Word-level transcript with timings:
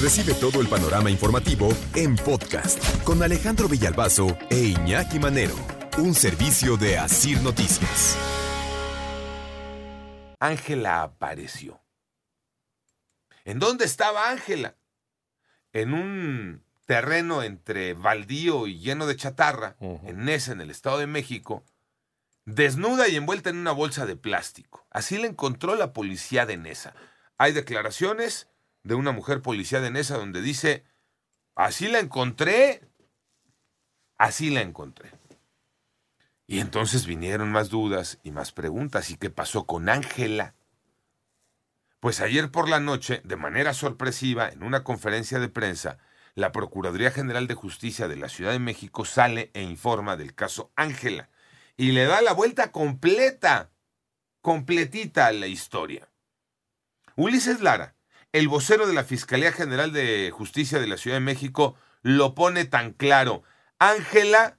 Recibe 0.00 0.34
todo 0.34 0.60
el 0.60 0.68
panorama 0.68 1.10
informativo 1.10 1.70
en 1.94 2.16
podcast 2.16 3.02
con 3.02 3.22
Alejandro 3.22 3.66
Villalbazo 3.66 4.36
e 4.50 4.58
Iñaki 4.58 5.18
Manero, 5.18 5.54
un 5.96 6.14
servicio 6.14 6.76
de 6.76 6.98
Asir 6.98 7.40
Noticias. 7.40 8.14
Ángela 10.38 11.02
apareció. 11.02 11.80
¿En 13.46 13.58
dónde 13.58 13.86
estaba 13.86 14.28
Ángela? 14.28 14.76
En 15.72 15.94
un 15.94 16.62
terreno 16.84 17.42
entre 17.42 17.94
baldío 17.94 18.66
y 18.66 18.78
lleno 18.78 19.06
de 19.06 19.16
chatarra, 19.16 19.76
en 19.80 20.26
Nesa, 20.26 20.52
en 20.52 20.60
el 20.60 20.70
Estado 20.70 20.98
de 20.98 21.06
México, 21.06 21.64
desnuda 22.44 23.08
y 23.08 23.16
envuelta 23.16 23.48
en 23.48 23.56
una 23.56 23.72
bolsa 23.72 24.04
de 24.04 24.16
plástico. 24.16 24.86
Así 24.90 25.16
la 25.16 25.26
encontró 25.26 25.74
la 25.74 25.94
policía 25.94 26.44
de 26.44 26.58
Nesa. 26.58 26.94
Hay 27.38 27.52
declaraciones 27.52 28.48
de 28.86 28.94
una 28.94 29.10
mujer 29.10 29.42
policía 29.42 29.80
de 29.80 29.90
Nesa 29.90 30.16
donde 30.16 30.40
dice, 30.40 30.84
así 31.56 31.88
la 31.88 31.98
encontré, 31.98 32.82
así 34.16 34.50
la 34.50 34.60
encontré. 34.60 35.10
Y 36.46 36.60
entonces 36.60 37.04
vinieron 37.04 37.50
más 37.50 37.68
dudas 37.68 38.20
y 38.22 38.30
más 38.30 38.52
preguntas. 38.52 39.10
¿Y 39.10 39.16
qué 39.16 39.28
pasó 39.28 39.66
con 39.66 39.88
Ángela? 39.88 40.54
Pues 41.98 42.20
ayer 42.20 42.52
por 42.52 42.68
la 42.68 42.78
noche, 42.78 43.20
de 43.24 43.34
manera 43.34 43.74
sorpresiva, 43.74 44.48
en 44.48 44.62
una 44.62 44.84
conferencia 44.84 45.40
de 45.40 45.48
prensa, 45.48 45.98
la 46.36 46.52
Procuraduría 46.52 47.10
General 47.10 47.48
de 47.48 47.54
Justicia 47.54 48.06
de 48.06 48.14
la 48.14 48.28
Ciudad 48.28 48.52
de 48.52 48.60
México 48.60 49.04
sale 49.04 49.50
e 49.54 49.62
informa 49.62 50.16
del 50.16 50.34
caso 50.36 50.70
Ángela 50.76 51.28
y 51.76 51.90
le 51.90 52.04
da 52.04 52.22
la 52.22 52.34
vuelta 52.34 52.70
completa, 52.70 53.72
completita 54.42 55.26
a 55.26 55.32
la 55.32 55.48
historia. 55.48 56.08
Ulises 57.16 57.60
Lara, 57.60 57.95
el 58.32 58.48
vocero 58.48 58.86
de 58.86 58.94
la 58.94 59.04
Fiscalía 59.04 59.52
General 59.52 59.92
de 59.92 60.30
Justicia 60.32 60.78
de 60.78 60.86
la 60.86 60.96
Ciudad 60.96 61.16
de 61.16 61.20
México, 61.20 61.76
lo 62.02 62.34
pone 62.34 62.64
tan 62.64 62.92
claro. 62.92 63.42
Ángela 63.78 64.58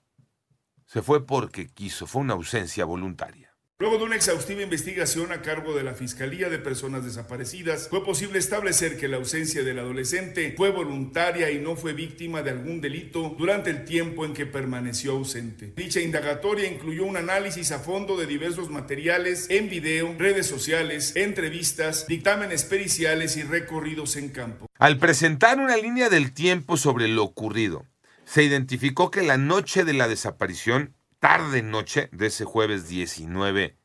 se 0.85 1.01
fue 1.01 1.25
porque 1.25 1.67
quiso, 1.67 2.07
fue 2.07 2.21
una 2.21 2.33
ausencia 2.33 2.85
voluntaria. 2.85 3.46
Luego 3.79 3.99
de 3.99 4.05
una 4.05 4.15
exhaustiva 4.15 4.63
investigación 4.63 5.31
a 5.31 5.43
cargo 5.43 5.75
de 5.75 5.83
la 5.83 5.93
Fiscalía 5.93 6.49
de 6.49 6.57
Personas 6.57 7.05
Desaparecidas, 7.05 7.89
fue 7.89 8.03
posible 8.03 8.39
establecer 8.39 8.97
que 8.97 9.07
la 9.07 9.17
ausencia 9.17 9.63
del 9.63 9.77
adolescente 9.77 10.55
fue 10.57 10.71
voluntaria 10.71 11.51
y 11.51 11.59
no 11.59 11.75
fue 11.75 11.93
víctima 11.93 12.41
de 12.41 12.49
algún 12.49 12.81
delito 12.81 13.35
durante 13.37 13.69
el 13.69 13.85
tiempo 13.85 14.25
en 14.25 14.33
que 14.33 14.47
permaneció 14.47 15.11
ausente. 15.11 15.73
Dicha 15.75 16.01
indagatoria 16.01 16.67
incluyó 16.67 17.05
un 17.05 17.17
análisis 17.17 17.71
a 17.71 17.77
fondo 17.77 18.17
de 18.17 18.25
diversos 18.25 18.71
materiales 18.71 19.45
en 19.51 19.69
video, 19.69 20.15
redes 20.17 20.47
sociales, 20.47 21.15
entrevistas, 21.15 22.07
dictámenes 22.07 22.63
periciales 22.63 23.37
y 23.37 23.43
recorridos 23.43 24.15
en 24.15 24.29
campo. 24.29 24.65
Al 24.79 24.97
presentar 24.97 25.59
una 25.59 25.77
línea 25.77 26.09
del 26.09 26.33
tiempo 26.33 26.77
sobre 26.77 27.07
lo 27.07 27.23
ocurrido, 27.23 27.85
se 28.25 28.41
identificó 28.41 29.11
que 29.11 29.21
la 29.21 29.37
noche 29.37 29.85
de 29.85 29.93
la 29.93 30.07
desaparición 30.07 30.96
tarde 31.19 31.61
noche 31.61 32.09
de 32.11 32.27
ese 32.27 32.45
jueves 32.45 32.87
19 32.87 33.77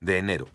de 0.00 0.18
enero. 0.18 0.48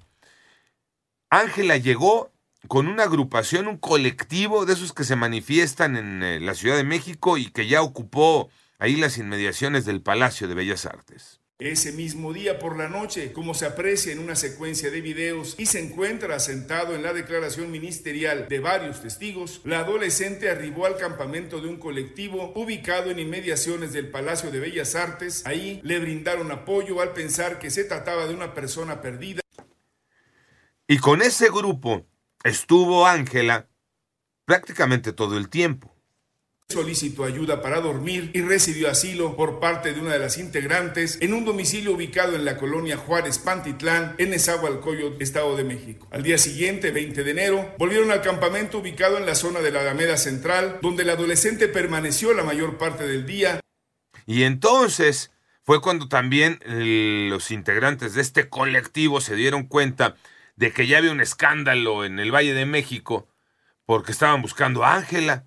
Ángela 1.29 1.77
llegó 1.77 2.31
con 2.67 2.87
una 2.87 3.03
agrupación, 3.03 3.67
un 3.67 3.77
colectivo 3.77 4.65
de 4.65 4.73
esos 4.73 4.93
que 4.93 5.03
se 5.03 5.15
manifiestan 5.15 5.95
en 5.95 6.23
eh, 6.23 6.39
la 6.39 6.53
Ciudad 6.53 6.75
de 6.75 6.83
México 6.83 7.37
y 7.37 7.51
que 7.51 7.67
ya 7.67 7.81
ocupó 7.81 8.49
ahí 8.79 8.95
las 8.95 9.17
inmediaciones 9.17 9.85
del 9.85 10.01
Palacio 10.01 10.47
de 10.47 10.55
Bellas 10.55 10.85
Artes. 10.85 11.41
Ese 11.59 11.91
mismo 11.91 12.33
día 12.33 12.59
por 12.59 12.77
la 12.77 12.87
noche, 12.87 13.33
como 13.33 13.55
se 13.55 13.65
aprecia 13.65 14.11
en 14.11 14.19
una 14.19 14.35
secuencia 14.35 14.91
de 14.91 15.01
videos 15.01 15.55
y 15.57 15.65
se 15.65 15.79
encuentra 15.79 16.35
asentado 16.35 16.93
en 16.93 17.01
la 17.01 17.13
declaración 17.13 17.71
ministerial 17.71 18.47
de 18.47 18.59
varios 18.59 19.01
testigos, 19.01 19.61
la 19.63 19.79
adolescente 19.79 20.51
arribó 20.51 20.85
al 20.85 20.97
campamento 20.97 21.59
de 21.59 21.67
un 21.67 21.79
colectivo 21.79 22.53
ubicado 22.53 23.09
en 23.09 23.17
inmediaciones 23.17 23.91
del 23.91 24.11
Palacio 24.11 24.51
de 24.51 24.59
Bellas 24.59 24.93
Artes. 24.93 25.47
Ahí 25.47 25.81
le 25.83 25.97
brindaron 25.97 26.51
apoyo 26.51 27.01
al 27.01 27.13
pensar 27.13 27.57
que 27.57 27.71
se 27.71 27.85
trataba 27.85 28.27
de 28.27 28.35
una 28.35 28.53
persona 28.53 29.01
perdida. 29.01 29.41
Y 30.87 30.99
con 30.99 31.23
ese 31.23 31.49
grupo 31.49 32.05
estuvo 32.43 33.07
Ángela 33.07 33.67
prácticamente 34.45 35.11
todo 35.11 35.39
el 35.39 35.49
tiempo 35.49 35.96
solicitó 36.69 37.23
ayuda 37.23 37.61
para 37.61 37.79
dormir 37.79 38.29
y 38.33 38.41
recibió 38.41 38.89
asilo 38.89 39.37
por 39.37 39.61
parte 39.61 39.93
de 39.93 40.01
una 40.01 40.11
de 40.11 40.19
las 40.19 40.37
integrantes 40.37 41.17
en 41.21 41.33
un 41.33 41.45
domicilio 41.45 41.93
ubicado 41.93 42.35
en 42.35 42.43
la 42.43 42.57
colonia 42.57 42.97
Juárez 42.97 43.39
Pantitlán, 43.39 44.15
en 44.17 44.31
Nezahualcóyotl, 44.31 45.21
Estado 45.23 45.55
de 45.55 45.63
México. 45.63 46.09
Al 46.11 46.23
día 46.23 46.37
siguiente, 46.37 46.91
20 46.91 47.23
de 47.23 47.31
enero, 47.31 47.73
volvieron 47.77 48.11
al 48.11 48.21
campamento 48.21 48.79
ubicado 48.79 49.17
en 49.17 49.25
la 49.25 49.35
zona 49.35 49.61
de 49.61 49.71
la 49.71 49.79
Alameda 49.79 50.17
Central, 50.17 50.79
donde 50.81 51.03
el 51.03 51.09
adolescente 51.09 51.69
permaneció 51.69 52.33
la 52.33 52.43
mayor 52.43 52.77
parte 52.77 53.07
del 53.07 53.25
día. 53.25 53.61
Y 54.25 54.43
entonces 54.43 55.31
fue 55.63 55.79
cuando 55.79 56.09
también 56.09 56.59
los 56.65 57.49
integrantes 57.51 58.13
de 58.13 58.21
este 58.21 58.49
colectivo 58.49 59.21
se 59.21 59.35
dieron 59.35 59.67
cuenta 59.67 60.17
de 60.57 60.73
que 60.73 60.85
ya 60.85 60.97
había 60.97 61.13
un 61.13 61.21
escándalo 61.21 62.03
en 62.03 62.19
el 62.19 62.33
Valle 62.33 62.53
de 62.53 62.65
México 62.65 63.29
porque 63.85 64.11
estaban 64.11 64.41
buscando 64.41 64.83
a 64.83 64.95
Ángela 64.95 65.45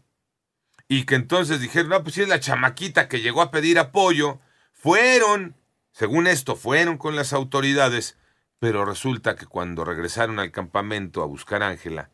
y 0.92 1.04
que 1.04 1.14
entonces 1.14 1.60
dijeron, 1.60 1.90
no, 1.90 2.02
pues 2.02 2.16
si 2.16 2.22
es 2.22 2.28
la 2.28 2.40
chamaquita 2.40 3.06
que 3.06 3.20
llegó 3.20 3.42
a 3.42 3.52
pedir 3.52 3.78
apoyo, 3.78 4.40
fueron, 4.72 5.54
según 5.92 6.26
esto, 6.26 6.56
fueron 6.56 6.98
con 6.98 7.14
las 7.14 7.32
autoridades, 7.32 8.18
pero 8.58 8.84
resulta 8.84 9.36
que 9.36 9.46
cuando 9.46 9.84
regresaron 9.84 10.40
al 10.40 10.50
campamento 10.50 11.22
a 11.22 11.26
buscar 11.26 11.62
a 11.62 11.68
Ángela, 11.68 12.10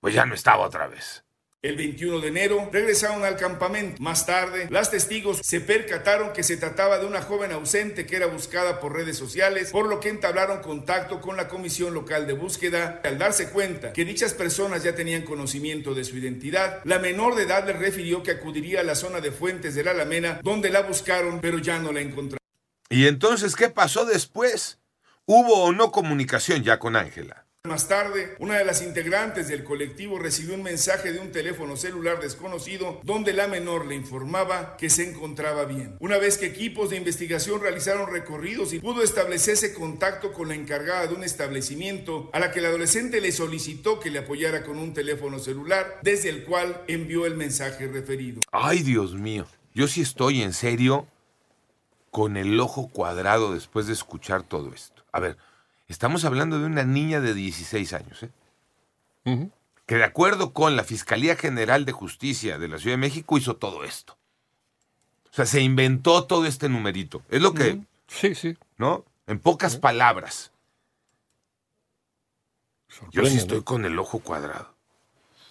pues 0.00 0.14
ya 0.14 0.24
no 0.24 0.34
estaba 0.34 0.64
otra 0.64 0.86
vez. 0.86 1.25
El 1.66 1.74
21 1.74 2.20
de 2.20 2.28
enero 2.28 2.68
regresaron 2.72 3.24
al 3.24 3.36
campamento. 3.36 4.00
Más 4.00 4.24
tarde, 4.24 4.68
las 4.70 4.92
testigos 4.92 5.38
se 5.42 5.60
percataron 5.60 6.32
que 6.32 6.44
se 6.44 6.56
trataba 6.56 6.98
de 6.98 7.06
una 7.06 7.22
joven 7.22 7.50
ausente 7.50 8.06
que 8.06 8.14
era 8.14 8.26
buscada 8.26 8.78
por 8.78 8.94
redes 8.94 9.16
sociales, 9.16 9.72
por 9.72 9.88
lo 9.88 9.98
que 9.98 10.08
entablaron 10.08 10.62
contacto 10.62 11.20
con 11.20 11.36
la 11.36 11.48
Comisión 11.48 11.92
Local 11.92 12.26
de 12.28 12.34
Búsqueda. 12.34 13.00
Al 13.02 13.18
darse 13.18 13.50
cuenta 13.50 13.92
que 13.92 14.04
dichas 14.04 14.32
personas 14.32 14.84
ya 14.84 14.94
tenían 14.94 15.22
conocimiento 15.22 15.92
de 15.92 16.04
su 16.04 16.16
identidad, 16.16 16.82
la 16.84 17.00
menor 17.00 17.34
de 17.34 17.42
edad 17.42 17.66
le 17.66 17.72
refirió 17.72 18.22
que 18.22 18.30
acudiría 18.30 18.80
a 18.80 18.84
la 18.84 18.94
zona 18.94 19.20
de 19.20 19.32
Fuentes 19.32 19.74
de 19.74 19.82
la 19.82 19.90
Alamena, 19.90 20.40
donde 20.44 20.70
la 20.70 20.82
buscaron, 20.82 21.40
pero 21.40 21.58
ya 21.58 21.80
no 21.80 21.90
la 21.90 22.00
encontraron. 22.00 22.38
¿Y 22.90 23.08
entonces 23.08 23.56
qué 23.56 23.70
pasó 23.70 24.04
después? 24.04 24.78
¿Hubo 25.24 25.64
o 25.64 25.72
no 25.72 25.90
comunicación 25.90 26.62
ya 26.62 26.78
con 26.78 26.94
Ángela? 26.94 27.45
Más 27.66 27.88
tarde, 27.88 28.36
una 28.38 28.56
de 28.58 28.64
las 28.64 28.80
integrantes 28.80 29.48
del 29.48 29.64
colectivo 29.64 30.20
recibió 30.20 30.54
un 30.54 30.62
mensaje 30.62 31.12
de 31.12 31.18
un 31.18 31.32
teléfono 31.32 31.76
celular 31.76 32.20
desconocido 32.20 33.00
donde 33.02 33.32
la 33.32 33.48
menor 33.48 33.86
le 33.86 33.96
informaba 33.96 34.76
que 34.76 34.88
se 34.88 35.10
encontraba 35.10 35.64
bien. 35.64 35.96
Una 35.98 36.16
vez 36.16 36.38
que 36.38 36.46
equipos 36.46 36.90
de 36.90 36.96
investigación 36.96 37.60
realizaron 37.60 38.12
recorridos 38.12 38.72
y 38.72 38.78
pudo 38.78 39.02
establecerse 39.02 39.74
contacto 39.74 40.32
con 40.32 40.48
la 40.48 40.54
encargada 40.54 41.08
de 41.08 41.14
un 41.14 41.24
establecimiento 41.24 42.30
a 42.32 42.38
la 42.38 42.52
que 42.52 42.60
el 42.60 42.66
adolescente 42.66 43.20
le 43.20 43.32
solicitó 43.32 43.98
que 43.98 44.10
le 44.10 44.20
apoyara 44.20 44.62
con 44.62 44.78
un 44.78 44.94
teléfono 44.94 45.40
celular 45.40 45.98
desde 46.02 46.28
el 46.28 46.44
cual 46.44 46.84
envió 46.86 47.26
el 47.26 47.34
mensaje 47.34 47.88
referido. 47.88 48.40
Ay, 48.52 48.84
Dios 48.84 49.14
mío, 49.14 49.44
yo 49.74 49.88
sí 49.88 50.02
estoy 50.02 50.42
en 50.42 50.52
serio 50.52 51.08
con 52.12 52.36
el 52.36 52.60
ojo 52.60 52.88
cuadrado 52.88 53.52
después 53.52 53.88
de 53.88 53.92
escuchar 53.92 54.44
todo 54.44 54.72
esto. 54.72 55.02
A 55.10 55.18
ver, 55.18 55.36
Estamos 55.88 56.24
hablando 56.24 56.58
de 56.58 56.66
una 56.66 56.84
niña 56.84 57.20
de 57.20 57.34
16 57.34 57.92
años, 57.92 58.22
¿eh? 58.22 58.30
que 59.86 59.96
de 59.96 60.04
acuerdo 60.04 60.52
con 60.52 60.76
la 60.76 60.84
Fiscalía 60.84 61.36
General 61.36 61.84
de 61.84 61.92
Justicia 61.92 62.58
de 62.58 62.68
la 62.68 62.78
Ciudad 62.78 62.94
de 62.94 63.00
México 63.00 63.38
hizo 63.38 63.56
todo 63.56 63.84
esto. 63.84 64.16
O 65.30 65.34
sea, 65.34 65.46
se 65.46 65.60
inventó 65.60 66.24
todo 66.24 66.46
este 66.46 66.68
numerito. 66.68 67.22
Es 67.28 67.42
lo 67.42 67.52
que... 67.52 67.80
Sí, 68.08 68.34
sí. 68.34 68.56
¿No? 68.78 69.04
En 69.26 69.38
pocas 69.38 69.76
palabras. 69.76 70.52
Yo 73.10 73.26
sí 73.26 73.36
estoy 73.36 73.62
con 73.62 73.84
el 73.84 73.98
ojo 73.98 74.20
cuadrado. 74.20 74.74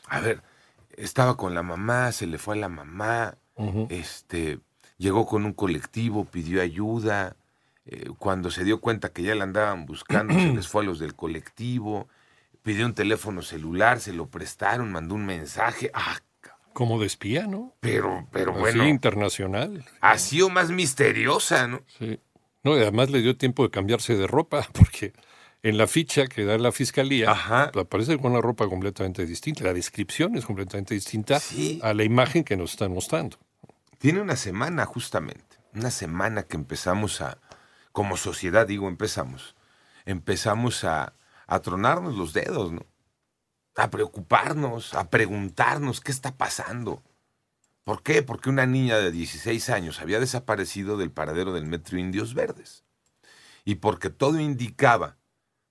A 0.08 0.20
ver, 0.20 0.42
estaba 0.98 1.38
con 1.38 1.54
la 1.54 1.64
mamá, 1.64 2.12
se 2.12 2.28
le 2.28 2.38
fue 2.38 2.56
a 2.56 2.60
la 2.60 2.70
mamá, 2.70 3.38
este, 3.90 4.60
llegó 4.98 5.26
con 5.26 5.46
un 5.46 5.54
colectivo, 5.54 6.26
pidió 6.26 6.62
ayuda, 6.62 7.36
eh, 7.86 8.10
cuando 8.18 8.52
se 8.52 8.64
dio 8.64 8.82
cuenta 8.82 9.10
que 9.14 9.24
ya 9.24 9.36
la 9.36 9.44
andaban 9.44 9.86
buscando, 9.86 10.34
se 10.34 10.54
les 10.54 10.68
fue 10.70 10.84
a 10.84 10.86
los 10.86 11.00
del 11.00 11.16
colectivo, 11.16 12.08
pidió 12.64 12.86
un 12.86 12.96
teléfono 12.96 13.42
celular, 13.42 14.00
se 14.00 14.14
lo 14.14 14.28
prestaron, 14.28 14.92
mandó 14.92 15.16
un 15.16 15.26
mensaje. 15.26 15.92
Ah, 15.94 16.20
como 16.74 17.00
de 17.00 17.06
espía, 17.06 17.48
¿no? 17.48 17.74
Pero, 17.80 18.28
pero 18.32 18.52
Así, 18.52 18.60
bueno. 18.60 18.88
internacional. 18.88 19.86
Ha 20.02 20.18
sido 20.18 20.50
más 20.50 20.72
misteriosa, 20.72 21.68
¿no? 21.68 21.84
Sí. 21.98 22.20
No, 22.64 22.76
y 22.76 22.82
además 22.82 23.12
le 23.12 23.22
dio 23.22 23.38
tiempo 23.38 23.64
de 23.64 23.70
cambiarse 23.70 24.18
de 24.18 24.28
ropa, 24.28 24.68
porque 24.74 25.14
en 25.64 25.78
la 25.78 25.88
ficha 25.88 26.28
que 26.28 26.44
da 26.44 26.58
la 26.58 26.72
fiscalía 26.72 27.32
aparece 27.32 28.18
con 28.18 28.32
una 28.32 28.42
ropa 28.42 28.68
completamente 28.68 29.26
distinta. 29.26 29.64
La 29.64 29.74
descripción 29.74 30.36
es 30.36 30.46
completamente 30.46 30.94
distinta 30.96 31.40
a 31.82 31.94
la 31.94 32.04
imagen 32.04 32.44
que 32.44 32.58
nos 32.58 32.72
están 32.72 32.92
mostrando. 32.92 33.38
Tiene 33.98 34.22
una 34.22 34.36
semana, 34.36 34.86
justamente. 34.86 35.58
Una 35.74 35.92
semana 35.92 36.44
que 36.44 36.58
empezamos 36.58 37.22
a, 37.22 37.38
como 37.96 38.18
sociedad, 38.18 38.68
digo, 38.68 38.90
empezamos, 38.90 39.56
empezamos 40.04 40.84
a, 40.84 41.14
a 41.48 41.60
tronarnos 41.62 42.18
los 42.18 42.34
dedos, 42.34 42.74
¿no? 42.74 42.86
a 43.78 43.90
preocuparnos, 43.90 44.94
a 44.94 45.10
preguntarnos 45.10 46.02
qué 46.02 46.12
está 46.12 46.36
pasando. 46.36 47.02
¿Por 47.86 48.04
qué? 48.04 48.22
Porque 48.22 48.50
una 48.50 48.66
niña 48.66 48.98
de 48.98 49.14
16 49.14 49.70
años 49.70 50.02
había 50.02 50.20
desaparecido 50.20 50.98
del 50.98 51.10
paradero 51.10 51.54
del 51.54 51.68
metro 51.68 51.98
Indios 51.98 52.34
Verdes. 52.34 52.84
Y 53.64 53.76
porque 53.76 54.10
todo 54.10 54.42
indicaba 54.42 55.16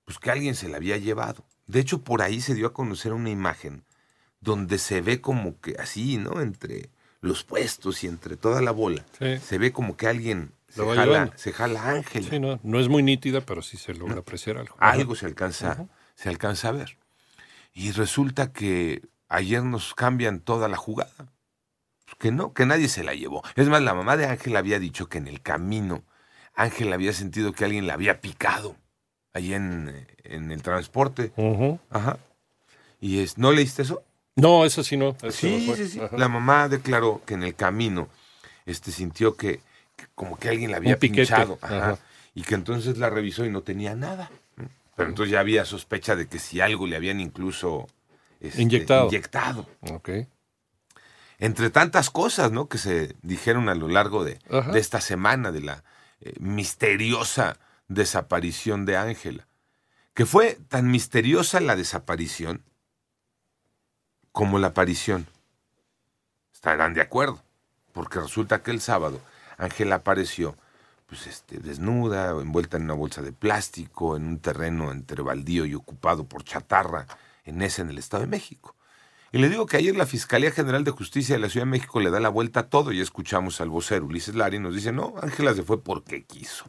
pues, 0.06 0.18
que 0.18 0.30
alguien 0.30 0.54
se 0.54 0.70
la 0.70 0.78
había 0.78 0.96
llevado. 0.96 1.44
De 1.66 1.80
hecho, 1.80 2.04
por 2.04 2.22
ahí 2.22 2.40
se 2.40 2.54
dio 2.54 2.68
a 2.68 2.72
conocer 2.72 3.12
una 3.12 3.28
imagen 3.28 3.84
donde 4.40 4.78
se 4.78 5.02
ve 5.02 5.20
como 5.20 5.60
que 5.60 5.76
así, 5.78 6.16
¿no? 6.16 6.40
Entre 6.40 6.88
los 7.20 7.44
puestos 7.44 8.02
y 8.02 8.06
entre 8.06 8.38
toda 8.38 8.62
la 8.62 8.70
bola. 8.70 9.04
Se 9.18 9.58
ve 9.58 9.72
como 9.72 9.98
que 9.98 10.06
alguien 10.06 10.54
se 10.74 10.94
jala, 10.94 11.32
se 11.36 11.52
jala, 11.52 11.88
Ángel. 11.88 12.28
Sí, 12.28 12.38
no, 12.40 12.58
no 12.62 12.80
es 12.80 12.88
muy 12.88 13.02
nítida, 13.02 13.40
pero 13.40 13.62
sí 13.62 13.76
se 13.76 13.94
logra 13.94 14.18
apreciar 14.18 14.58
algo. 14.58 14.76
Algo 14.78 15.14
se 15.14 15.26
alcanza, 15.26 15.86
se 16.14 16.28
alcanza 16.28 16.68
a 16.68 16.72
ver. 16.72 16.96
Y 17.72 17.92
resulta 17.92 18.52
que 18.52 19.02
ayer 19.28 19.62
nos 19.62 19.94
cambian 19.94 20.40
toda 20.40 20.68
la 20.68 20.76
jugada. 20.76 21.32
Que 22.18 22.30
no, 22.30 22.52
que 22.52 22.66
nadie 22.66 22.88
se 22.88 23.02
la 23.02 23.14
llevó. 23.14 23.42
Es 23.56 23.68
más, 23.68 23.82
la 23.82 23.94
mamá 23.94 24.16
de 24.16 24.26
Ángel 24.26 24.56
había 24.56 24.78
dicho 24.78 25.08
que 25.08 25.18
en 25.18 25.26
el 25.26 25.40
camino 25.40 26.04
Ángel 26.54 26.92
había 26.92 27.12
sentido 27.12 27.52
que 27.52 27.64
alguien 27.64 27.86
la 27.86 27.94
había 27.94 28.20
picado 28.20 28.76
ahí 29.32 29.52
en, 29.52 30.06
el 30.24 30.62
transporte. 30.62 31.32
Ajá. 31.90 32.18
Y 33.00 33.20
es, 33.20 33.36
¿no 33.38 33.52
leíste 33.52 33.82
eso? 33.82 34.02
No, 34.36 34.64
eso 34.64 34.82
sí 34.82 34.96
no. 34.96 35.16
sí, 35.30 35.72
sí, 35.76 35.88
sí. 35.88 36.00
La 36.12 36.28
mamá 36.28 36.68
declaró 36.68 37.22
que 37.26 37.34
en 37.34 37.42
el 37.42 37.54
camino 37.54 38.08
este, 38.66 38.90
sintió 38.90 39.36
que, 39.36 39.60
como 40.14 40.38
que 40.38 40.48
alguien 40.48 40.70
la 40.70 40.78
había 40.78 40.98
pinchado. 40.98 41.58
Ajá, 41.62 41.98
Y 42.34 42.42
que 42.42 42.54
entonces 42.54 42.98
la 42.98 43.10
revisó 43.10 43.44
y 43.44 43.50
no 43.50 43.62
tenía 43.62 43.94
nada. 43.94 44.30
Pero 44.96 45.08
entonces 45.08 45.32
ya 45.32 45.40
había 45.40 45.64
sospecha 45.64 46.14
de 46.16 46.26
que 46.26 46.38
si 46.38 46.60
algo 46.60 46.86
le 46.86 46.96
habían 46.96 47.20
incluso 47.20 47.88
este, 48.40 48.62
inyectado. 48.62 49.06
inyectado. 49.06 49.68
Entre 51.38 51.70
tantas 51.70 52.10
cosas 52.10 52.52
¿no? 52.52 52.68
que 52.68 52.78
se 52.78 53.16
dijeron 53.22 53.68
a 53.68 53.74
lo 53.74 53.88
largo 53.88 54.24
de, 54.24 54.38
esta 54.74 55.00
semana 55.00 55.50
de 55.50 55.62
la 55.62 55.84
eh, 56.20 56.34
misteriosa 56.38 57.58
desaparición 57.88 58.84
de 58.84 58.96
Ángela. 58.96 59.46
Que 60.14 60.26
fue 60.26 60.58
tan 60.68 60.90
misteriosa 60.90 61.58
la 61.60 61.74
desaparición 61.74 62.62
como 64.30 64.58
la 64.58 64.68
aparición. 64.68 65.26
Estarán 66.52 66.94
de 66.94 67.00
acuerdo, 67.00 67.42
porque 67.92 68.20
resulta 68.20 68.62
que 68.62 68.70
el 68.70 68.80
sábado 68.80 69.20
Ángela 69.58 69.96
apareció 69.96 70.56
pues 71.06 71.26
este, 71.26 71.58
desnuda, 71.58 72.30
envuelta 72.30 72.76
en 72.76 72.84
una 72.84 72.94
bolsa 72.94 73.22
de 73.22 73.32
plástico, 73.32 74.16
en 74.16 74.26
un 74.26 74.38
terreno 74.38 74.90
entre 74.90 75.22
baldío 75.22 75.66
y 75.66 75.74
ocupado 75.74 76.24
por 76.24 76.44
chatarra, 76.44 77.06
en 77.44 77.62
ese 77.62 77.82
en 77.82 77.90
el 77.90 77.98
Estado 77.98 78.22
de 78.22 78.28
México. 78.28 78.74
Y 79.32 79.38
le 79.38 79.48
digo 79.48 79.66
que 79.66 79.76
ayer 79.76 79.96
la 79.96 80.06
Fiscalía 80.06 80.52
General 80.52 80.84
de 80.84 80.92
Justicia 80.92 81.34
de 81.34 81.40
la 81.40 81.48
Ciudad 81.48 81.66
de 81.66 81.72
México 81.72 82.00
le 82.00 82.10
da 82.10 82.20
la 82.20 82.28
vuelta 82.28 82.60
a 82.60 82.68
todo 82.68 82.92
y 82.92 83.00
escuchamos 83.00 83.60
al 83.60 83.68
vocero 83.68 84.06
Ulises 84.06 84.34
Lari 84.34 84.60
nos 84.60 84.74
dice, 84.74 84.92
no, 84.92 85.14
Ángela 85.20 85.54
se 85.54 85.64
fue 85.64 85.82
porque 85.82 86.22
quiso. 86.24 86.66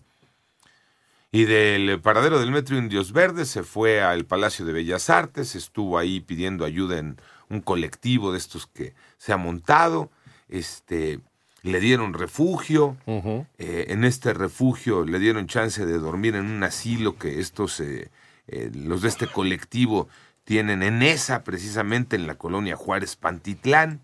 Y 1.32 1.46
del 1.46 2.02
paradero 2.02 2.40
del 2.40 2.52
Metro 2.52 2.78
Indios 2.78 3.12
Verdes 3.12 3.50
se 3.50 3.62
fue 3.62 4.02
al 4.02 4.26
Palacio 4.26 4.66
de 4.66 4.74
Bellas 4.74 5.10
Artes, 5.10 5.54
estuvo 5.56 5.98
ahí 5.98 6.22
pidiendo 6.22 6.66
ayuda 6.66 6.98
en 6.98 7.18
un 7.50 7.62
colectivo 7.62 8.32
de 8.32 8.38
estos 8.38 8.68
que 8.68 8.96
se 9.18 9.32
ha 9.32 9.38
montado, 9.38 10.10
este, 10.48 11.20
le 11.66 11.80
dieron 11.80 12.14
refugio, 12.14 12.96
eh, 13.08 13.86
en 13.90 14.04
este 14.04 14.34
refugio 14.34 15.04
le 15.04 15.18
dieron 15.18 15.48
chance 15.48 15.84
de 15.84 15.98
dormir 15.98 16.36
en 16.36 16.46
un 16.46 16.64
asilo 16.64 17.18
que 17.18 17.40
estos, 17.40 17.80
eh, 17.80 18.12
eh, 18.48 18.70
los 18.76 19.02
de 19.02 19.08
este 19.08 19.26
colectivo 19.26 20.08
tienen 20.44 20.84
en 20.84 21.02
esa, 21.02 21.44
precisamente 21.44 22.16
en 22.16 22.28
la 22.28 22.36
colonia 22.36 22.76
Juárez 22.76 23.16
Pantitlán. 23.16 24.00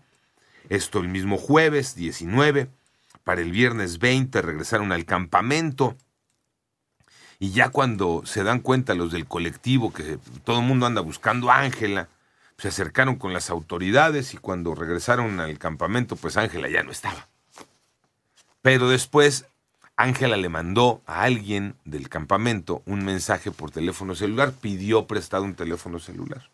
Esto 0.70 0.98
el 0.98 1.06
mismo 1.08 1.38
jueves 1.38 1.94
19, 1.94 2.68
para 3.22 3.40
el 3.40 3.52
viernes 3.52 4.00
20 4.00 4.42
regresaron 4.42 4.90
al 4.90 5.04
campamento. 5.04 5.96
Y 7.38 7.52
ya 7.52 7.68
cuando 7.68 8.22
se 8.24 8.42
dan 8.42 8.58
cuenta 8.58 8.94
los 8.94 9.12
del 9.12 9.26
colectivo 9.26 9.92
que 9.92 10.18
todo 10.42 10.58
el 10.58 10.66
mundo 10.66 10.86
anda 10.86 11.00
buscando 11.00 11.48
a 11.48 11.60
Ángela, 11.60 12.08
se 12.58 12.68
acercaron 12.68 13.16
con 13.16 13.32
las 13.32 13.50
autoridades 13.50 14.34
y 14.34 14.36
cuando 14.38 14.74
regresaron 14.74 15.38
al 15.38 15.58
campamento, 15.58 16.16
pues 16.16 16.36
Ángela 16.36 16.68
ya 16.68 16.82
no 16.82 16.90
estaba. 16.90 17.28
Pero 18.62 18.88
después 18.88 19.46
Ángela 19.96 20.36
le 20.36 20.48
mandó 20.48 21.02
a 21.06 21.22
alguien 21.22 21.76
del 21.84 22.08
campamento 22.08 22.82
un 22.86 23.04
mensaje 23.04 23.50
por 23.50 23.70
teléfono 23.70 24.14
celular, 24.14 24.52
pidió 24.52 25.06
prestado 25.06 25.44
un 25.44 25.54
teléfono 25.54 25.98
celular. 25.98 26.48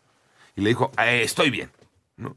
Y 0.55 0.61
le 0.61 0.69
dijo, 0.69 0.91
eh, 0.97 1.21
estoy 1.23 1.49
bien. 1.49 1.71
¿no? 2.17 2.35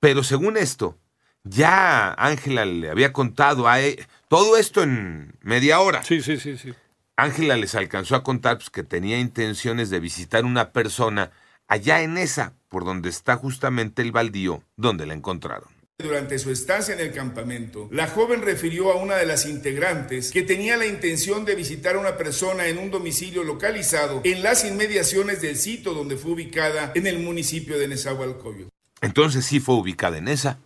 Pero 0.00 0.22
según 0.22 0.56
esto, 0.56 0.96
ya 1.42 2.12
Ángela 2.12 2.64
le 2.64 2.90
había 2.90 3.12
contado 3.12 3.68
a 3.68 3.80
e, 3.80 4.06
todo 4.28 4.56
esto 4.56 4.82
en 4.82 5.34
media 5.40 5.80
hora. 5.80 6.02
Sí, 6.04 6.22
sí, 6.22 6.38
sí, 6.38 6.56
sí. 6.56 6.74
Ángela 7.16 7.56
les 7.56 7.74
alcanzó 7.74 8.14
a 8.14 8.22
contar 8.22 8.58
pues, 8.58 8.70
que 8.70 8.84
tenía 8.84 9.18
intenciones 9.18 9.90
de 9.90 9.98
visitar 9.98 10.44
una 10.44 10.70
persona 10.70 11.32
allá 11.66 12.02
en 12.02 12.16
esa, 12.16 12.54
por 12.68 12.84
donde 12.84 13.08
está 13.08 13.36
justamente 13.36 14.02
el 14.02 14.12
baldío 14.12 14.62
donde 14.76 15.06
la 15.06 15.14
encontraron. 15.14 15.77
Durante 16.00 16.38
su 16.38 16.52
estancia 16.52 16.94
en 16.94 17.00
el 17.00 17.12
campamento, 17.12 17.88
la 17.90 18.06
joven 18.06 18.40
refirió 18.40 18.92
a 18.92 18.94
una 19.02 19.16
de 19.16 19.26
las 19.26 19.46
integrantes 19.46 20.30
que 20.30 20.44
tenía 20.44 20.76
la 20.76 20.86
intención 20.86 21.44
de 21.44 21.56
visitar 21.56 21.96
a 21.96 21.98
una 21.98 22.16
persona 22.16 22.68
en 22.68 22.78
un 22.78 22.92
domicilio 22.92 23.42
localizado 23.42 24.20
en 24.22 24.44
las 24.44 24.64
inmediaciones 24.64 25.42
del 25.42 25.56
sitio 25.56 25.94
donde 25.94 26.16
fue 26.16 26.30
ubicada 26.30 26.92
en 26.94 27.08
el 27.08 27.18
municipio 27.18 27.76
de 27.80 27.88
Nezahualcóyotl. 27.88 28.70
Entonces 29.00 29.44
sí 29.44 29.58
fue 29.58 29.74
ubicada 29.74 30.18
en 30.18 30.28
esa. 30.28 30.60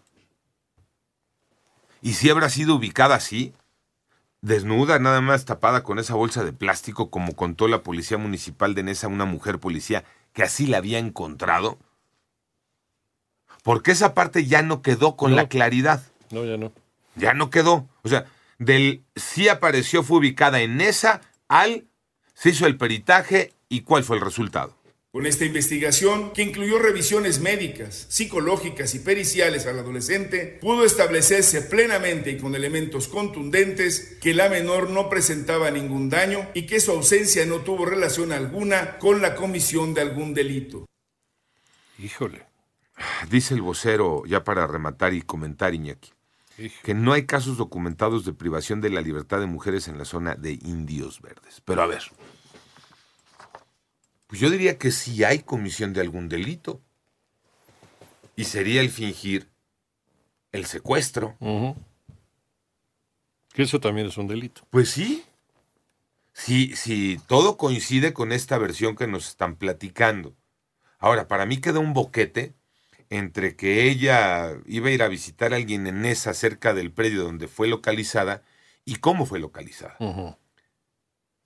¿Y 2.03 2.13
si 2.13 2.29
habrá 2.29 2.51
sido 2.51 2.75
ubicada 2.75 3.15
así? 3.15 3.55
Desnuda, 4.43 4.99
nada 4.99 5.23
más 5.23 5.47
tapada 5.47 5.83
con 5.83 5.99
esa 5.99 6.13
bolsa 6.13 6.45
de 6.45 6.53
plástico, 6.53 7.09
como 7.09 7.35
contó 7.35 7.69
la 7.69 7.83
policía 7.83 8.19
municipal 8.19 8.75
de 8.75 8.83
Nesa, 8.83 9.09
una 9.09 9.25
mujer 9.25 9.59
policía 9.61 10.05
que 10.35 10.43
así 10.43 10.67
la 10.67 10.77
había 10.77 10.99
encontrado 10.99 11.79
porque 13.63 13.93
esa 13.93 14.15
parte 14.15 14.47
ya 14.47 14.63
no 14.63 14.83
quedó 14.83 15.17
con 15.17 15.37
la 15.37 15.49
claridad. 15.49 16.03
No, 16.31 16.45
ya 16.45 16.57
no. 16.57 16.73
Ya 17.15 17.35
no 17.35 17.51
quedó. 17.51 17.89
O 18.03 18.09
sea, 18.09 18.27
del 18.59 19.05
sí 19.17 19.49
apareció, 19.49 20.03
fue 20.03 20.19
ubicada 20.19 20.61
en 20.61 20.81
esa, 20.81 21.21
al 21.49 21.87
se 22.35 22.51
hizo 22.51 22.67
el 22.67 22.77
peritaje 22.77 23.53
y 23.69 23.83
cuál 23.83 24.05
fue 24.05 24.17
el 24.17 24.25
resultado. 24.25 24.77
Con 25.13 25.27
esta 25.27 25.45
investigación, 25.45 26.33
que 26.33 26.41
incluyó 26.41 26.79
revisiones 26.79 27.41
médicas, 27.41 28.07
psicológicas 28.09 28.95
y 28.95 28.99
periciales 28.99 29.67
al 29.67 29.79
adolescente, 29.79 30.59
pudo 30.59 30.87
establecerse 30.87 31.61
plenamente 31.61 32.31
y 32.31 32.39
con 32.39 32.55
elementos 32.55 33.09
contundentes 33.09 34.17
que 34.23 34.33
la 34.33 34.49
menor 34.49 34.89
no 34.89 35.11
presentaba 35.11 35.71
ningún 35.71 36.09
daño 36.09 36.49
y 36.55 36.63
que 36.63 36.81
su 36.81 36.93
ausencia 36.93 37.45
no 37.45 37.59
tuvo 37.59 37.85
relación 37.85 38.33
alguna 38.33 38.97
con 38.97 39.21
la 39.21 39.35
comisión 39.35 39.93
de 39.93 40.01
algún 40.01 40.33
delito. 40.33 40.87
Híjole. 41.99 42.52
Dice 43.31 43.55
el 43.55 43.63
vocero, 43.63 44.25
ya 44.27 44.45
para 44.45 44.67
rematar 44.67 45.15
y 45.15 45.23
comentar, 45.23 45.75
Iñaki, 45.75 46.13
que 46.83 46.95
no 46.95 47.13
hay 47.13 47.27
casos 47.27 47.57
documentados 47.57 48.25
de 48.25 48.33
privación 48.33 48.81
de 48.81 48.91
la 48.91 49.01
libertad 49.01 49.41
de 49.41 49.47
mujeres 49.47 49.89
en 49.89 49.99
la 49.99 50.05
zona 50.05 50.35
de 50.35 50.53
Indios 50.53 51.21
Verdes. 51.21 51.63
Pero 51.65 51.83
a 51.83 51.87
ver, 51.87 52.03
pues 54.27 54.41
yo 54.41 54.49
diría 54.51 54.79
que 54.79 54.91
sí 54.91 55.25
hay 55.25 55.41
comisión 55.41 55.93
de 55.93 56.01
algún 56.01 56.29
delito. 56.29 56.81
Y 58.35 58.45
sería 58.45 58.81
el 58.81 58.89
fingir 58.89 59.51
el 60.53 60.65
secuestro. 60.65 61.37
Que 63.53 63.63
eso 63.63 63.79
también 63.79 64.07
es 64.07 64.17
un 64.17 64.29
delito. 64.29 64.63
Pues 64.71 64.89
sí. 64.89 65.23
Si, 66.33 66.75
si 66.77 67.21
todo 67.27 67.59
coincide 67.59 68.15
con 68.15 68.33
esta 68.33 68.57
versión 68.57 68.97
que 68.97 69.07
nos 69.07 69.29
están 69.29 69.57
platicando. 69.57 70.35
Ahora, 70.99 71.29
para 71.29 71.45
mí 71.45 71.59
queda 71.59 71.79
un 71.79 71.93
boquete 71.93 72.55
entre 73.13 73.57
que 73.57 73.91
ella 73.91 74.57
iba 74.65 74.89
a 74.89 74.91
ir 74.91 75.03
a 75.03 75.09
visitar 75.09 75.53
a 75.53 75.57
alguien 75.57 75.87
en 75.87 76.07
esa 76.07 76.33
cerca 76.33 76.73
del 76.73 76.91
predio 76.91 77.25
donde 77.25 77.47
fue 77.47 77.69
localizada 77.69 78.43
y 78.87 78.97
cómo 78.97 79.27
fue 79.27 79.39
localizada. 79.39 79.97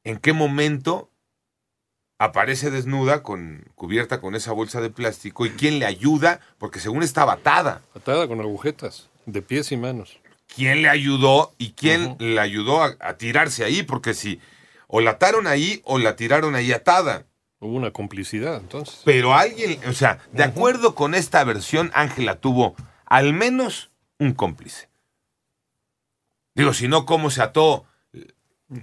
¿En 0.05 0.19
qué 0.19 0.33
momento 0.33 1.11
aparece 2.19 2.71
desnuda, 2.71 3.25
con, 3.25 3.65
cubierta 3.75 4.21
con 4.21 4.37
esa 4.37 4.53
bolsa 4.53 4.81
de 4.81 4.91
plástico 4.91 5.45
y 5.45 5.51
quién 5.51 5.81
le 5.81 5.87
ayuda? 5.87 6.39
Porque 6.59 6.79
según 6.79 7.03
estaba 7.03 7.33
atada. 7.33 7.83
Atada 7.97 8.29
con 8.29 8.41
agujetas, 8.41 9.11
de 9.27 9.43
pies 9.43 9.73
y 9.73 9.77
manos. 9.77 10.21
¿Quién 10.47 10.83
le 10.83 10.89
ayudó 10.89 11.53
y 11.59 11.73
quién 11.73 12.15
le 12.21 12.39
ayudó 12.39 12.85
a, 12.85 12.95
a 13.01 13.17
tirarse 13.17 13.65
ahí? 13.65 13.83
Porque 13.83 14.15
si 14.15 14.41
o 14.87 15.01
la 15.01 15.11
ataron 15.13 15.49
ahí 15.49 15.83
o 15.85 15.99
la 15.99 16.15
tiraron 16.15 16.55
ahí 16.55 16.71
atada. 16.71 17.27
Hubo 17.59 17.75
una 17.75 17.91
complicidad, 17.91 18.59
entonces. 18.59 19.01
Pero 19.05 19.35
alguien, 19.35 19.81
o 19.89 19.93
sea, 19.93 20.19
de 20.33 20.45
acuerdo 20.45 20.95
con 20.95 21.15
esta 21.15 21.43
versión, 21.45 21.91
Ángela 21.95 22.39
tuvo 22.39 22.77
al 23.07 23.33
menos 23.33 23.91
un 24.19 24.35
cómplice. 24.35 24.89
Digo, 26.55 26.73
si 26.73 26.89
no, 26.89 27.07
¿cómo 27.07 27.31
se 27.31 27.43
ató 27.43 27.87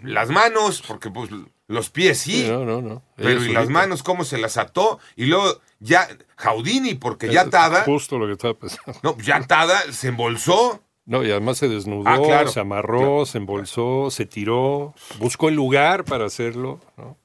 las 0.04 0.30
manos? 0.30 0.84
Porque 0.88 1.10
pues 1.10 1.30
Los 1.68 1.90
pies 1.90 2.20
sí. 2.20 2.46
no, 2.48 2.66
no, 2.66 2.82
no. 2.82 3.04
Pero 3.16 3.44
¿y 3.44 3.52
las 3.52 3.70
manos 3.70 4.04
cómo 4.04 4.24
se 4.24 4.38
las 4.38 4.58
ató? 4.58 5.00
Y 5.16 5.26
luego 5.26 5.60
ya, 5.80 6.08
Jaudini, 6.36 6.96
porque 6.96 7.32
ya 7.32 7.42
atada. 7.42 7.84
Justo 7.84 8.18
lo 8.18 8.28
que 8.28 8.34
estaba 8.34 8.54
pensando. 8.54 9.00
No, 9.04 9.18
ya 9.18 9.38
atada, 9.38 9.92
se 9.92 10.10
embolsó. 10.10 10.82
No, 11.06 11.24
y 11.24 11.32
además 11.32 11.58
se 11.58 11.68
desnudó, 11.68 12.08
ah, 12.08 12.48
se 12.48 12.60
amarró, 12.62 13.26
se 13.26 13.38
embolsó, 13.38 14.10
se 14.10 14.26
tiró, 14.26 14.94
buscó 15.20 15.50
el 15.50 15.56
lugar 15.56 16.06
para 16.06 16.26
hacerlo. 16.26 16.80
¿no? 16.96 17.18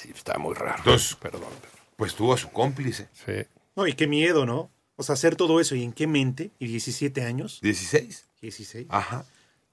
Sí, 0.00 0.10
está 0.14 0.38
muy 0.38 0.54
raro. 0.54 0.78
Entonces, 0.78 1.14
perdón. 1.16 1.50
Pues 1.96 2.14
tuvo 2.14 2.32
a 2.32 2.38
su 2.38 2.50
cómplice. 2.50 3.10
Sí. 3.12 3.46
No, 3.76 3.86
y 3.86 3.92
qué 3.92 4.06
miedo, 4.06 4.46
¿no? 4.46 4.70
O 4.96 5.02
sea, 5.02 5.12
hacer 5.12 5.36
todo 5.36 5.60
eso 5.60 5.74
y 5.74 5.82
en 5.82 5.92
qué 5.92 6.06
mente, 6.06 6.50
y 6.58 6.68
17 6.68 7.22
años. 7.22 7.60
16. 7.60 8.26
16. 8.40 8.86
Ajá. 8.88 9.26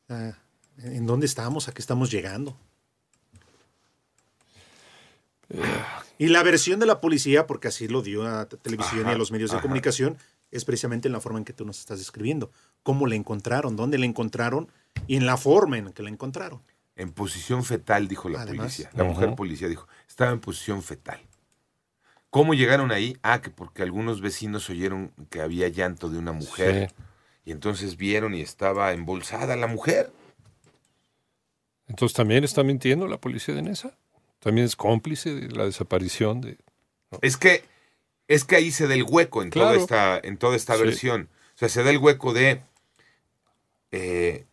Ah, 0.10 0.34
¿En 0.79 1.05
dónde 1.05 1.25
estamos? 1.25 1.69
¿A 1.69 1.74
qué 1.74 1.81
estamos 1.81 2.12
llegando? 2.12 2.57
Y 6.17 6.27
la 6.27 6.43
versión 6.43 6.81
de 6.81 6.88
la 6.88 7.00
policía, 7.00 7.48
porque 7.48 7.69
así 7.69 7.88
lo 7.88 8.01
dio 8.01 8.27
a 8.27 8.50
televisión 8.50 9.07
y 9.07 9.12
a 9.12 9.17
los 9.17 9.31
medios 9.31 9.51
de 9.51 9.62
comunicación, 9.62 10.17
es 10.51 10.65
precisamente 10.65 11.07
en 11.07 11.13
la 11.13 11.22
forma 11.22 11.39
en 11.39 11.46
que 11.46 11.53
tú 11.53 11.65
nos 11.65 11.79
estás 11.79 12.00
describiendo. 12.00 12.51
¿Cómo 12.84 13.07
la 13.07 13.15
encontraron? 13.15 13.77
¿Dónde 13.77 13.98
la 13.98 14.05
encontraron? 14.05 14.69
Y 15.07 15.15
en 15.15 15.25
la 15.25 15.38
forma 15.38 15.77
en 15.77 15.93
que 15.93 16.03
la 16.03 16.10
encontraron. 16.10 16.62
En 16.98 17.12
posición 17.12 17.63
fetal, 17.63 18.08
dijo 18.08 18.27
la 18.27 18.46
policía. 18.46 18.89
La 18.94 19.06
mujer 19.06 19.36
policía 19.36 19.68
dijo, 19.68 19.88
estaba 20.08 20.32
en 20.32 20.39
posición 20.39 20.84
fetal. 20.84 21.22
¿Cómo 22.30 22.54
llegaron 22.54 22.92
ahí? 22.92 23.18
Ah, 23.22 23.42
que 23.42 23.50
porque 23.50 23.84
algunos 23.84 24.20
vecinos 24.20 24.70
oyeron 24.70 25.13
que 25.30 25.42
había 25.42 25.70
llanto 25.70 26.10
de 26.10 26.18
una 26.18 26.34
mujer. 26.34 26.94
Y 27.46 27.51
entonces 27.51 27.96
vieron 27.96 28.34
y 28.36 28.42
estaba 28.42 28.92
embolsada 28.92 29.56
la 29.56 29.68
mujer. 29.68 30.12
Entonces 31.88 32.16
también 32.16 32.44
está 32.44 32.63
mintiendo 32.63 33.08
la 33.08 33.18
policía 33.18 33.56
de 33.56 33.62
Nesa. 33.62 33.98
También 34.39 34.66
es 34.66 34.75
cómplice 34.75 35.34
de 35.34 35.50
la 35.56 35.66
desaparición 35.66 36.42
de. 36.42 36.58
Es 37.22 37.38
que 37.38 37.63
es 38.27 38.44
que 38.44 38.58
ahí 38.58 38.72
se 38.72 38.88
da 38.88 38.94
el 38.94 39.04
hueco 39.04 39.42
en 39.42 39.50
toda 39.50 39.75
esta, 39.75 40.20
en 40.22 40.38
toda 40.38 40.56
esta 40.56 40.75
versión. 40.75 41.30
O 41.56 41.58
sea, 41.58 41.70
se 41.70 41.84
da 41.84 41.92
el 41.92 41.98
hueco 41.98 42.34
de. 42.34 42.62
Eh, 43.92 44.46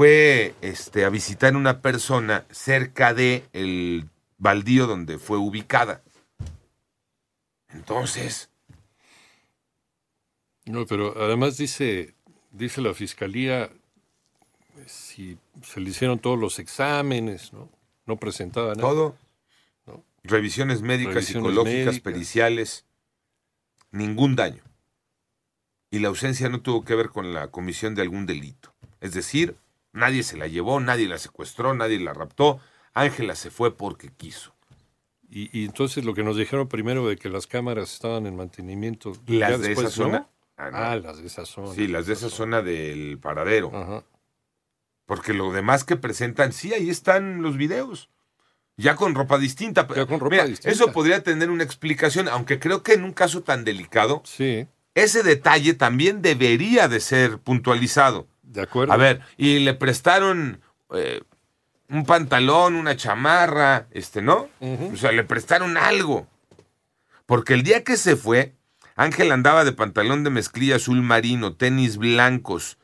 fue 0.00 0.54
este, 0.62 1.04
a 1.04 1.10
visitar 1.10 1.54
una 1.54 1.82
persona 1.82 2.46
cerca 2.50 3.12
de 3.12 3.44
el 3.52 4.08
baldío 4.38 4.86
donde 4.86 5.18
fue 5.18 5.36
ubicada. 5.36 6.02
Entonces. 7.68 8.48
No, 10.64 10.86
pero 10.86 11.22
además 11.22 11.58
dice, 11.58 12.14
dice 12.50 12.80
la 12.80 12.94
fiscalía 12.94 13.70
si 14.86 15.36
se 15.62 15.80
le 15.80 15.90
hicieron 15.90 16.18
todos 16.18 16.38
los 16.38 16.58
exámenes, 16.60 17.52
¿no? 17.52 17.68
No 18.06 18.16
presentaba 18.16 18.68
nada. 18.68 18.80
Todo. 18.80 19.18
Revisiones 20.22 20.80
médicas, 20.80 21.26
psicológicas, 21.26 22.00
periciales, 22.00 22.86
ningún 23.90 24.34
daño. 24.34 24.62
Y 25.90 25.98
la 25.98 26.08
ausencia 26.08 26.48
no 26.48 26.62
tuvo 26.62 26.86
que 26.86 26.94
ver 26.94 27.10
con 27.10 27.34
la 27.34 27.48
comisión 27.48 27.94
de 27.94 28.00
algún 28.00 28.24
delito. 28.24 28.72
Es 29.02 29.12
decir, 29.12 29.58
nadie 29.92 30.22
se 30.22 30.36
la 30.36 30.46
llevó, 30.46 30.80
nadie 30.80 31.08
la 31.08 31.18
secuestró, 31.18 31.74
nadie 31.74 31.98
la 32.00 32.12
raptó. 32.12 32.60
Ángela 32.92 33.34
se 33.34 33.50
fue 33.50 33.76
porque 33.76 34.10
quiso. 34.16 34.54
Y, 35.32 35.64
entonces 35.64 36.04
lo 36.04 36.12
que 36.12 36.24
nos 36.24 36.36
dijeron 36.36 36.66
primero 36.66 37.06
de 37.06 37.16
que 37.16 37.28
las 37.28 37.46
cámaras 37.46 37.92
estaban 37.92 38.26
en 38.26 38.34
mantenimiento. 38.34 39.12
¿Las 39.26 39.60
de 39.60 39.72
esa 39.72 39.88
zona? 39.88 40.28
Ah, 40.56 40.70
ah, 40.72 40.96
las 40.96 41.18
de 41.18 41.26
esa 41.26 41.46
zona. 41.46 41.72
Sí, 41.72 41.86
las 41.86 42.06
de 42.06 42.14
esa 42.14 42.28
zona 42.28 42.62
del 42.62 43.18
paradero. 43.18 44.04
Porque 45.06 45.32
lo 45.32 45.52
demás 45.52 45.84
que 45.84 45.96
presentan, 45.96 46.52
sí, 46.52 46.74
ahí 46.74 46.90
están 46.90 47.42
los 47.42 47.56
videos. 47.56 48.10
Ya 48.76 48.96
con 48.96 49.14
ropa 49.14 49.38
distinta. 49.38 49.86
Ya 49.94 50.06
con 50.06 50.18
ropa 50.18 50.44
distinta. 50.44 50.70
Eso 50.70 50.92
podría 50.92 51.22
tener 51.22 51.50
una 51.50 51.62
explicación, 51.62 52.28
aunque 52.28 52.58
creo 52.58 52.82
que 52.82 52.94
en 52.94 53.04
un 53.04 53.12
caso 53.12 53.42
tan 53.42 53.64
delicado, 53.64 54.22
sí. 54.24 54.66
ese 54.94 55.22
detalle 55.22 55.74
también 55.74 56.22
debería 56.22 56.88
de 56.88 56.98
ser 57.00 57.38
puntualizado. 57.38 58.26
De 58.50 58.62
acuerdo. 58.62 58.92
A 58.92 58.96
ver, 58.96 59.20
y 59.36 59.60
le 59.60 59.74
prestaron 59.74 60.60
eh, 60.92 61.22
un 61.88 62.04
pantalón, 62.04 62.74
una 62.74 62.96
chamarra, 62.96 63.86
este, 63.92 64.22
¿no? 64.22 64.48
O 64.60 64.96
sea, 64.96 65.12
le 65.12 65.22
prestaron 65.24 65.76
algo. 65.76 66.26
Porque 67.26 67.54
el 67.54 67.62
día 67.62 67.84
que 67.84 67.96
se 67.96 68.16
fue, 68.16 68.54
Ángel 68.96 69.30
andaba 69.30 69.64
de 69.64 69.72
pantalón 69.72 70.24
de 70.24 70.30
mezclilla 70.30 70.76
azul 70.76 71.00
marino, 71.00 71.54
tenis 71.54 71.96
blancos, 71.96 72.76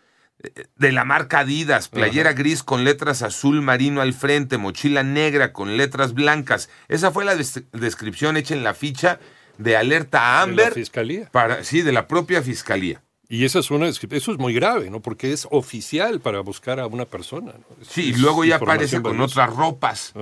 de 0.76 0.92
la 0.92 1.04
marca 1.04 1.40
Adidas, 1.40 1.88
playera 1.88 2.32
gris 2.32 2.62
con 2.62 2.84
letras 2.84 3.22
azul 3.22 3.62
marino 3.62 4.00
al 4.00 4.12
frente, 4.12 4.58
mochila 4.58 5.02
negra 5.02 5.52
con 5.52 5.76
letras 5.76 6.14
blancas. 6.14 6.68
Esa 6.88 7.10
fue 7.10 7.24
la 7.24 7.34
descripción 7.34 8.36
hecha 8.36 8.54
en 8.54 8.62
la 8.62 8.74
ficha 8.74 9.18
de 9.58 9.76
alerta 9.76 10.42
Amber. 10.42 10.66
¿De 10.66 10.70
la 10.70 10.74
fiscalía? 10.74 11.28
Para, 11.32 11.64
sí, 11.64 11.82
de 11.82 11.92
la 11.92 12.06
propia 12.06 12.42
fiscalía. 12.42 13.02
Y 13.28 13.44
esa 13.44 13.58
es 13.58 13.70
una 13.70 13.88
eso 13.88 14.06
es 14.10 14.38
muy 14.38 14.54
grave, 14.54 14.90
¿no? 14.90 15.00
Porque 15.00 15.32
es 15.32 15.48
oficial 15.50 16.20
para 16.20 16.40
buscar 16.40 16.78
a 16.78 16.86
una 16.86 17.06
persona. 17.06 17.54
Sí, 17.82 18.10
y 18.10 18.12
luego 18.14 18.44
ya 18.44 18.56
aparece 18.56 19.02
con 19.02 19.20
otras 19.20 19.54
ropas. 19.54 20.14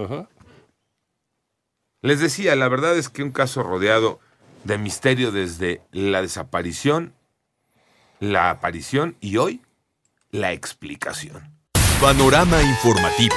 Les 2.01 2.21
decía, 2.21 2.55
la 2.57 2.69
verdad 2.69 2.97
es 2.97 3.09
que 3.09 3.23
un 3.23 3.31
caso 3.33 3.63
rodeado 3.63 4.21
de 4.65 4.79
misterio 4.79 5.33
desde 5.33 5.83
la 5.93 6.23
desaparición, 6.23 7.15
la 8.21 8.51
aparición 8.51 9.17
y 9.21 9.37
hoy 9.37 9.61
la 10.31 10.53
explicación. 10.53 11.51
Panorama 12.01 12.63
informativo. 12.63 13.35